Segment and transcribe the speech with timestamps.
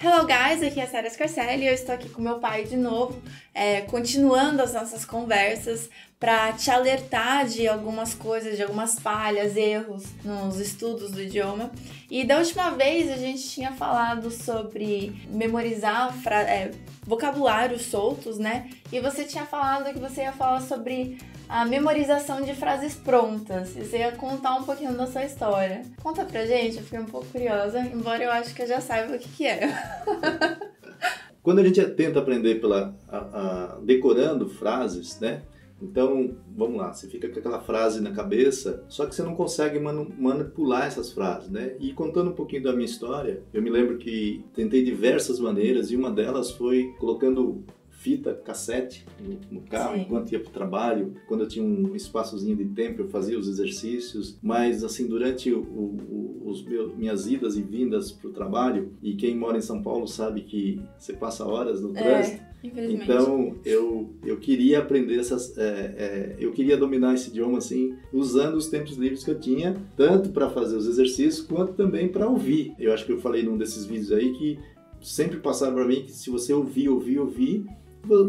[0.00, 2.76] Hello guys, aqui é a Sarah Scarcelli e eu estou aqui com meu pai de
[2.76, 3.20] novo,
[3.52, 5.90] é, continuando as nossas conversas
[6.20, 11.72] para te alertar de algumas coisas, de algumas falhas, erros nos estudos do idioma.
[12.08, 16.14] E da última vez a gente tinha falado sobre memorizar
[16.46, 16.70] é,
[17.02, 18.70] vocabulários soltos, né?
[18.92, 21.18] E você tinha falado que você ia falar sobre
[21.48, 23.74] a memorização de frases prontas.
[23.76, 25.82] E você ia contar um pouquinho da sua história.
[26.02, 29.16] Conta pra gente, eu fiquei um pouco curiosa, embora eu acho que eu já saiba
[29.16, 29.68] o que, que é.
[31.42, 35.42] Quando a gente tenta aprender pela a, a, decorando frases, né?
[35.80, 39.78] Então, vamos lá, você fica com aquela frase na cabeça, só que você não consegue
[39.78, 41.76] manipular essas frases, né?
[41.78, 45.96] E contando um pouquinho da minha história, eu me lembro que tentei diversas maneiras e
[45.96, 47.64] uma delas foi colocando
[47.98, 50.02] fita cassete no, no carro Sim.
[50.02, 51.14] enquanto ia para o trabalho.
[51.26, 54.38] Quando eu tinha um espaçozinho de tempo, eu fazia os exercícios.
[54.40, 59.14] Mas, assim, durante o, o, os meus, minhas idas e vindas para o trabalho, e
[59.14, 62.42] quem mora em São Paulo sabe que você passa horas no é, trânsito.
[62.62, 65.56] Então, eu, eu queria aprender essas.
[65.58, 69.76] É, é, eu queria dominar esse idioma, assim, usando os tempos livres que eu tinha,
[69.96, 72.74] tanto para fazer os exercícios, quanto também para ouvir.
[72.78, 74.58] Eu acho que eu falei num desses vídeos aí que
[75.00, 77.64] sempre passaram para mim que se você ouvir, ouvir, ouvir,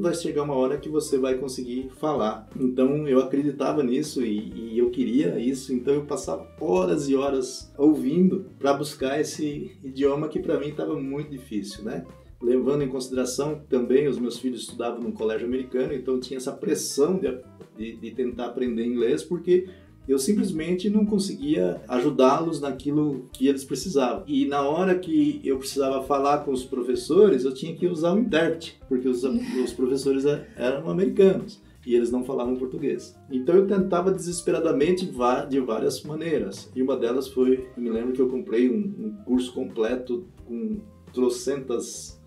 [0.00, 2.48] vai chegar uma hora que você vai conseguir falar.
[2.58, 7.72] Então eu acreditava nisso e, e eu queria isso, então eu passava horas e horas
[7.76, 12.04] ouvindo para buscar esse idioma que para mim estava muito difícil, né?
[12.40, 17.18] Levando em consideração também os meus filhos estudavam num colégio americano, então tinha essa pressão
[17.18, 17.36] de,
[17.76, 19.68] de, de tentar aprender inglês porque
[20.08, 24.24] eu simplesmente não conseguia ajudá-los naquilo que eles precisavam.
[24.26, 28.20] E na hora que eu precisava falar com os professores, eu tinha que usar um
[28.20, 29.22] intérprete, porque os,
[29.62, 30.24] os professores
[30.56, 33.16] eram americanos e eles não falavam português.
[33.30, 35.06] Então eu tentava desesperadamente
[35.48, 36.70] de várias maneiras.
[36.74, 40.80] E uma delas foi, eu me lembro que eu comprei um, um curso completo com
[41.12, 42.20] trocentas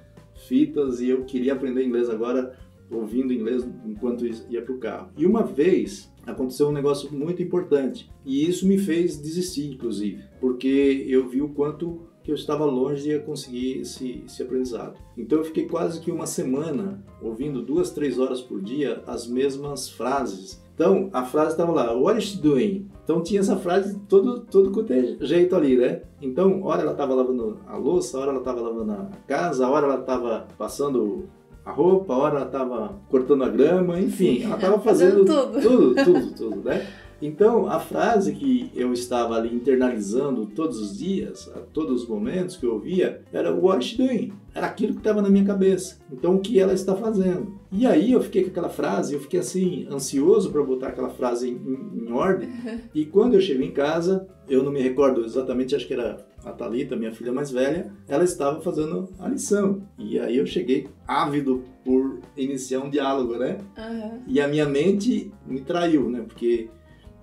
[0.47, 2.57] fitas e eu queria aprender inglês agora
[2.89, 5.09] ouvindo inglês enquanto ia para o carro.
[5.17, 11.05] E uma vez aconteceu um negócio muito importante e isso me fez desistir, inclusive, porque
[11.07, 14.95] eu vi o quanto que eu estava longe de conseguir esse, esse aprendizado.
[15.17, 19.89] Então eu fiquei quase que uma semana ouvindo duas, três horas por dia as mesmas
[19.89, 20.61] frases.
[20.75, 22.87] Então a frase estava lá, what is she doing?
[23.03, 26.01] Então tinha essa frase todo todo quanto é jeito ali, né?
[26.21, 29.99] Então, hora ela estava lavando a louça, hora ela estava lavando a casa, hora ela
[29.99, 31.27] estava passando
[31.65, 35.61] a roupa, a hora ela estava cortando a grama, enfim, ela estava fazendo, fazendo tudo.
[35.61, 36.87] tudo, tudo, tudo, né?
[37.21, 42.57] Então, a frase que eu estava ali internalizando todos os dias, a todos os momentos
[42.57, 44.33] que eu ouvia, era what she doing?
[44.55, 45.99] Era aquilo que estava na minha cabeça.
[46.11, 47.59] Então, o que ela está fazendo?
[47.71, 51.47] E aí eu fiquei com aquela frase, eu fiquei assim, ansioso para botar aquela frase
[51.47, 52.49] em, em, em ordem.
[52.93, 56.51] E quando eu cheguei em casa, eu não me recordo exatamente, acho que era a
[56.51, 59.83] Thalita, minha filha mais velha, ela estava fazendo a lição.
[59.97, 63.57] E aí eu cheguei ávido por iniciar um diálogo, né?
[63.77, 64.19] Uhum.
[64.27, 66.23] E a minha mente me traiu, né?
[66.27, 66.69] Porque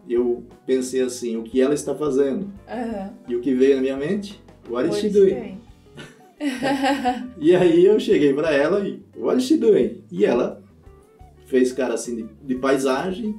[0.09, 2.45] eu pensei assim, o que ela está fazendo?
[2.69, 3.11] Uhum.
[3.29, 4.41] E o que veio na minha mente?
[4.69, 5.59] What is she doing?
[7.39, 10.05] e aí eu cheguei para ela e what is she doing?
[10.11, 10.63] E ela
[11.47, 13.35] fez cara assim de, de paisagem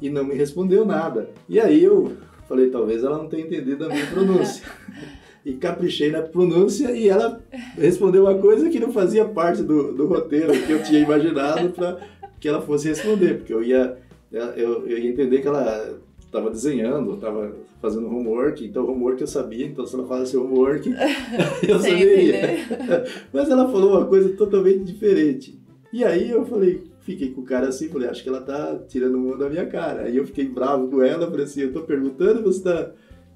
[0.00, 1.30] e não me respondeu nada.
[1.48, 2.16] E aí eu
[2.50, 4.66] Falei, talvez ela não tenha entendido a minha pronúncia.
[5.46, 7.40] e caprichei na pronúncia e ela
[7.78, 12.00] respondeu uma coisa que não fazia parte do, do roteiro que eu tinha imaginado para
[12.40, 13.96] que ela fosse responder, porque eu ia,
[14.32, 19.66] eu, eu ia entender que ela estava desenhando, estava fazendo homework, então homework eu sabia,
[19.66, 20.90] então se ela falasse homework,
[21.68, 22.56] eu saberia.
[23.32, 25.56] Mas ela falou uma coisa totalmente diferente.
[25.92, 29.16] E aí eu falei, fiquei com o cara assim, falei, acho que ela tá tirando
[29.16, 30.02] uma da minha cara.
[30.02, 32.90] Aí eu fiquei bravo com ela, falei assim, eu tô perguntando, você tá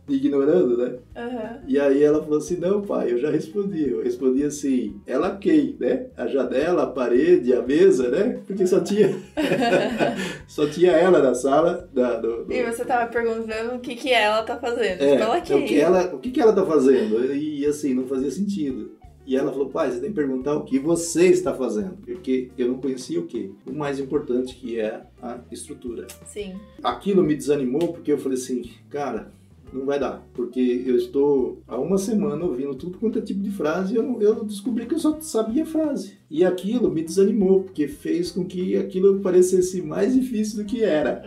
[0.09, 0.99] ignorando, né?
[1.17, 1.61] Uhum.
[1.67, 3.89] E aí ela falou assim, não, pai, eu já respondi.
[3.89, 6.07] Eu respondi assim, ela quem, né?
[6.17, 8.41] A janela, a parede, a mesa, né?
[8.47, 9.15] Porque só tinha
[10.47, 11.89] só tinha ela na sala.
[11.93, 12.53] Da, do, do...
[12.53, 15.03] E você tava perguntando o que que ela tá fazendo.
[15.03, 15.65] É, ela quem?
[15.65, 17.35] O que ela, o que que ela tá fazendo?
[17.35, 18.93] E assim, não fazia sentido.
[19.27, 22.69] E ela falou, pai, você tem que perguntar o que você está fazendo, porque eu
[22.69, 23.53] não conhecia o que.
[23.67, 26.07] O mais importante que é a estrutura.
[26.27, 26.55] Sim.
[26.83, 29.33] Aquilo me desanimou porque eu falei assim, cara,
[29.73, 33.51] não vai dar, porque eu estou há uma semana ouvindo tudo quanto é tipo de
[33.51, 36.19] frase e eu, eu descobri que eu só sabia frase.
[36.31, 41.23] E aquilo me desanimou, porque fez com que aquilo parecesse mais difícil do que era.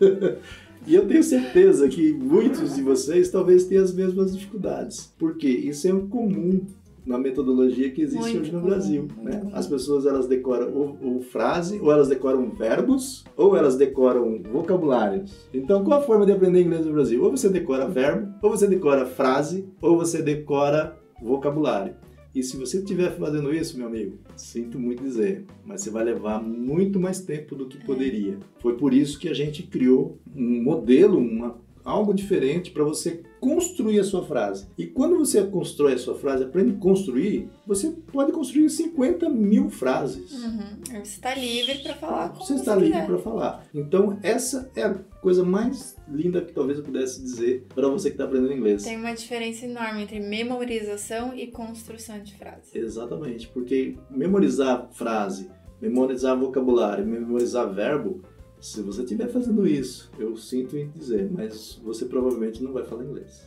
[0.00, 0.38] É.
[0.86, 5.88] E eu tenho certeza que muitos de vocês talvez tenham as mesmas dificuldades, porque isso
[5.88, 6.60] é um comum
[7.04, 9.08] na metodologia que existe muito hoje no Brasil.
[9.22, 9.42] Né?
[9.52, 15.46] As pessoas elas decoram ou, ou, frase, ou elas decoram verbos, ou elas decoram vocabulários.
[15.52, 17.22] Então, qual a forma de aprender inglês no Brasil?
[17.22, 21.94] Ou você decora verbo, ou você decora frase, ou você decora vocabulário.
[22.34, 26.42] E se você estiver fazendo isso, meu amigo, sinto muito dizer, mas você vai levar
[26.42, 28.38] muito mais tempo do que poderia.
[28.58, 34.00] Foi por isso que a gente criou um modelo, uma, algo diferente para você construir
[34.00, 34.66] a sua frase.
[34.78, 39.68] E quando você constrói a sua frase, aprende a construir, você pode construir 50 mil
[39.68, 40.32] frases.
[40.32, 40.78] Uhum.
[41.04, 43.66] Você está livre para falar como Você está livre para falar.
[43.74, 48.14] Então, essa é a coisa mais linda que talvez eu pudesse dizer para você que
[48.14, 48.84] está aprendendo inglês.
[48.84, 52.70] Tem uma diferença enorme entre memorização e construção de frase.
[52.74, 55.50] Exatamente, porque memorizar frase,
[55.82, 58.22] memorizar vocabulário, memorizar verbo
[58.64, 63.04] se você estiver fazendo isso, eu sinto em dizer, mas você provavelmente não vai falar
[63.04, 63.46] inglês.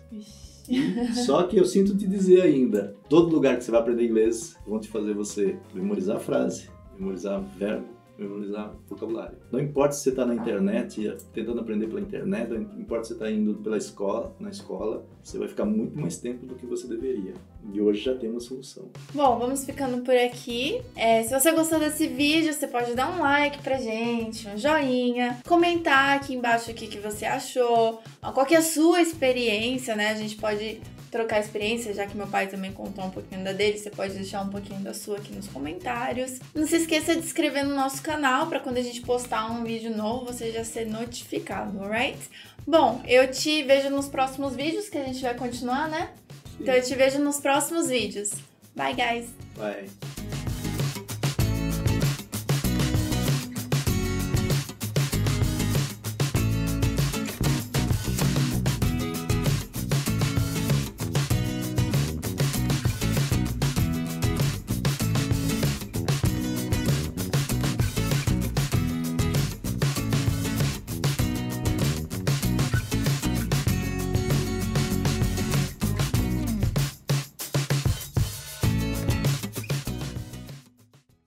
[1.26, 4.80] Só que eu sinto te dizer ainda, todo lugar que você vai aprender inglês vão
[4.80, 7.88] te fazer você memorizar a frase, memorizar verbo,
[8.18, 9.38] memorizar vocabulário.
[9.52, 13.14] Não importa se você está na internet, tentando aprender pela internet, não importa se você
[13.14, 16.88] está indo pela escola, na escola, você vai ficar muito mais tempo do que você
[16.88, 17.34] deveria.
[17.74, 18.90] E hoje já tem uma solução.
[19.14, 20.82] Bom, vamos ficando por aqui.
[20.96, 25.40] É, se você gostou desse vídeo, você pode dar um like pra gente, um joinha,
[25.46, 28.02] comentar aqui embaixo o que, que você achou,
[28.34, 30.12] qual que é a sua experiência, né?
[30.12, 30.80] A gente pode
[31.12, 34.42] trocar experiência, já que meu pai também contou um pouquinho da dele, você pode deixar
[34.42, 36.40] um pouquinho da sua aqui nos comentários.
[36.54, 39.96] Não se esqueça de inscrever no nosso canal para quando a gente postar um vídeo
[39.96, 42.18] novo você já ser notificado, alright?
[42.66, 46.12] Bom, eu te vejo nos próximos vídeos que a gente vai continuar, né?
[46.46, 46.64] Sim.
[46.64, 48.32] Então eu te vejo nos próximos vídeos.
[48.76, 49.30] Bye, guys!
[49.56, 50.37] Bye!